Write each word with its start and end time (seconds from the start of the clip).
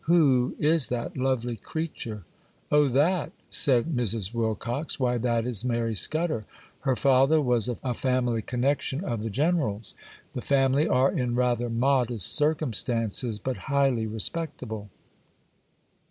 'Who 0.05 0.55
is 0.57 0.87
that 0.87 1.15
lovely 1.15 1.55
creature?' 1.55 2.23
'Oh, 2.71 2.87
that,' 2.87 3.33
said 3.51 3.95
Mrs. 3.95 4.33
Wilcox,—'why, 4.33 5.19
that 5.19 5.45
is 5.45 5.63
Mary 5.63 5.93
Scudder. 5.93 6.43
Her 6.79 6.95
father 6.95 7.39
was 7.39 7.69
a 7.69 7.93
family 7.93 8.41
connection 8.41 9.05
of 9.05 9.21
the 9.21 9.29
General's. 9.29 9.93
The 10.33 10.41
family 10.41 10.87
are 10.87 11.11
in 11.11 11.35
rather 11.35 11.69
modest 11.69 12.33
circumstances, 12.33 13.37
but 13.37 13.69
highly 13.69 14.07
respectable. 14.07 14.89